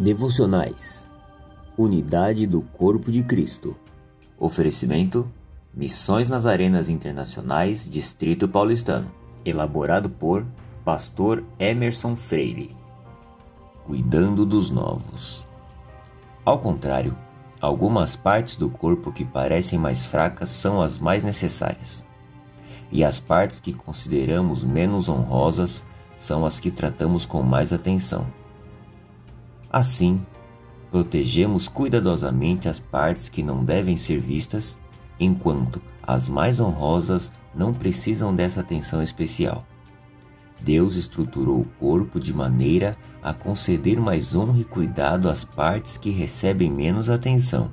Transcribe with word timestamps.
Devocionais. 0.00 1.08
Unidade 1.76 2.46
do 2.46 2.60
Corpo 2.60 3.10
de 3.10 3.20
Cristo. 3.24 3.74
Oferecimento 4.38 5.28
Missões 5.74 6.28
nas 6.28 6.46
Arenas 6.46 6.88
Internacionais 6.88 7.90
Distrito 7.90 8.46
Paulistano. 8.46 9.10
Elaborado 9.44 10.08
por 10.08 10.46
Pastor 10.84 11.42
Emerson 11.58 12.14
Freire. 12.14 12.76
Cuidando 13.84 14.46
dos 14.46 14.70
Novos. 14.70 15.44
Ao 16.44 16.60
contrário, 16.60 17.18
algumas 17.60 18.14
partes 18.14 18.54
do 18.54 18.70
corpo 18.70 19.10
que 19.10 19.24
parecem 19.24 19.80
mais 19.80 20.06
fracas 20.06 20.50
são 20.50 20.80
as 20.80 20.96
mais 20.96 21.24
necessárias. 21.24 22.04
E 22.92 23.02
as 23.02 23.18
partes 23.18 23.58
que 23.58 23.74
consideramos 23.74 24.62
menos 24.62 25.08
honrosas 25.08 25.84
são 26.16 26.46
as 26.46 26.60
que 26.60 26.70
tratamos 26.70 27.26
com 27.26 27.42
mais 27.42 27.72
atenção. 27.72 28.28
Assim, 29.78 30.20
protegemos 30.90 31.68
cuidadosamente 31.68 32.68
as 32.68 32.80
partes 32.80 33.28
que 33.28 33.44
não 33.44 33.64
devem 33.64 33.96
ser 33.96 34.18
vistas, 34.18 34.76
enquanto 35.20 35.80
as 36.02 36.26
mais 36.26 36.58
honrosas 36.58 37.30
não 37.54 37.72
precisam 37.72 38.34
dessa 38.34 38.58
atenção 38.58 39.00
especial. 39.00 39.64
Deus 40.60 40.96
estruturou 40.96 41.60
o 41.60 41.64
corpo 41.78 42.18
de 42.18 42.34
maneira 42.34 42.96
a 43.22 43.32
conceder 43.32 44.00
mais 44.00 44.34
honra 44.34 44.58
e 44.58 44.64
cuidado 44.64 45.30
às 45.30 45.44
partes 45.44 45.96
que 45.96 46.10
recebem 46.10 46.72
menos 46.72 47.08
atenção. 47.08 47.70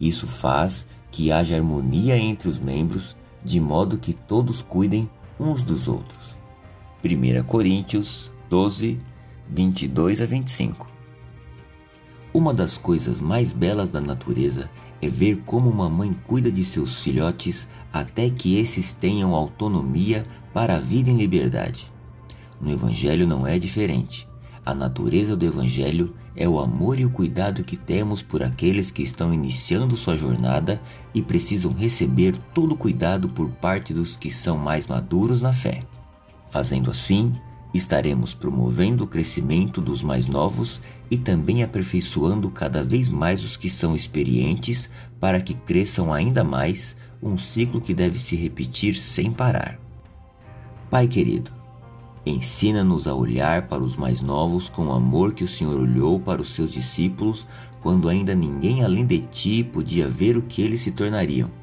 Isso 0.00 0.28
faz 0.28 0.86
que 1.10 1.32
haja 1.32 1.56
harmonia 1.56 2.16
entre 2.16 2.48
os 2.48 2.60
membros, 2.60 3.16
de 3.44 3.58
modo 3.58 3.98
que 3.98 4.12
todos 4.12 4.62
cuidem 4.62 5.10
uns 5.36 5.64
dos 5.64 5.88
outros. 5.88 6.38
1 7.04 7.42
Coríntios 7.42 8.30
12, 8.48 9.00
22 9.50 10.20
a 10.20 10.26
25. 10.26 10.91
Uma 12.34 12.54
das 12.54 12.78
coisas 12.78 13.20
mais 13.20 13.52
belas 13.52 13.90
da 13.90 14.00
natureza 14.00 14.70
é 15.02 15.08
ver 15.08 15.42
como 15.44 15.68
uma 15.68 15.90
mãe 15.90 16.16
cuida 16.26 16.50
de 16.50 16.64
seus 16.64 17.02
filhotes 17.02 17.68
até 17.92 18.30
que 18.30 18.58
esses 18.58 18.94
tenham 18.94 19.34
autonomia 19.34 20.24
para 20.54 20.76
a 20.76 20.80
vida 20.80 21.10
em 21.10 21.16
liberdade. 21.18 21.92
No 22.58 22.70
Evangelho 22.70 23.26
não 23.26 23.46
é 23.46 23.58
diferente. 23.58 24.26
A 24.64 24.72
natureza 24.72 25.36
do 25.36 25.44
Evangelho 25.44 26.14
é 26.34 26.48
o 26.48 26.58
amor 26.58 26.98
e 26.98 27.04
o 27.04 27.10
cuidado 27.10 27.64
que 27.64 27.76
temos 27.76 28.22
por 28.22 28.42
aqueles 28.42 28.90
que 28.90 29.02
estão 29.02 29.34
iniciando 29.34 29.94
sua 29.94 30.16
jornada 30.16 30.80
e 31.12 31.20
precisam 31.20 31.74
receber 31.74 32.34
todo 32.54 32.72
o 32.72 32.78
cuidado 32.78 33.28
por 33.28 33.50
parte 33.50 33.92
dos 33.92 34.16
que 34.16 34.30
são 34.30 34.56
mais 34.56 34.86
maduros 34.86 35.42
na 35.42 35.52
fé. 35.52 35.82
Fazendo 36.48 36.90
assim, 36.90 37.34
estaremos 37.72 38.34
promovendo 38.34 39.04
o 39.04 39.06
crescimento 39.06 39.80
dos 39.80 40.02
mais 40.02 40.26
novos 40.26 40.80
e 41.10 41.16
também 41.16 41.62
aperfeiçoando 41.62 42.50
cada 42.50 42.82
vez 42.82 43.08
mais 43.08 43.42
os 43.42 43.56
que 43.56 43.70
são 43.70 43.96
experientes 43.96 44.90
para 45.18 45.40
que 45.40 45.54
cresçam 45.54 46.12
ainda 46.12 46.44
mais, 46.44 46.96
um 47.22 47.38
ciclo 47.38 47.80
que 47.80 47.94
deve 47.94 48.18
se 48.18 48.36
repetir 48.36 48.94
sem 48.94 49.32
parar. 49.32 49.78
Pai 50.90 51.06
querido, 51.08 51.50
ensina-nos 52.26 53.06
a 53.06 53.14
olhar 53.14 53.68
para 53.68 53.82
os 53.82 53.96
mais 53.96 54.20
novos 54.20 54.68
com 54.68 54.86
o 54.86 54.92
amor 54.92 55.32
que 55.32 55.44
o 55.44 55.48
Senhor 55.48 55.80
olhou 55.80 56.20
para 56.20 56.42
os 56.42 56.50
seus 56.54 56.72
discípulos 56.72 57.46
quando 57.80 58.08
ainda 58.08 58.34
ninguém 58.34 58.84
além 58.84 59.06
de 59.06 59.20
ti 59.20 59.64
podia 59.64 60.08
ver 60.08 60.36
o 60.36 60.42
que 60.42 60.62
eles 60.62 60.80
se 60.80 60.90
tornariam 60.90 61.61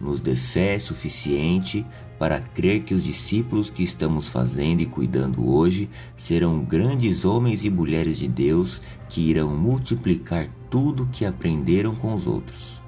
nos 0.00 0.20
dê 0.20 0.34
fé 0.34 0.78
suficiente 0.78 1.84
para 2.18 2.40
crer 2.40 2.82
que 2.82 2.94
os 2.94 3.04
discípulos 3.04 3.70
que 3.70 3.82
estamos 3.82 4.28
fazendo 4.28 4.80
e 4.80 4.86
cuidando 4.86 5.48
hoje 5.48 5.88
serão 6.16 6.60
grandes 6.60 7.24
homens 7.24 7.64
e 7.64 7.70
mulheres 7.70 8.18
de 8.18 8.28
Deus 8.28 8.82
que 9.08 9.20
irão 9.20 9.56
multiplicar 9.56 10.48
tudo 10.68 11.08
que 11.10 11.24
aprenderam 11.24 11.94
com 11.94 12.14
os 12.14 12.26
outros. 12.26 12.80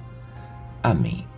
Amém. 0.82 1.31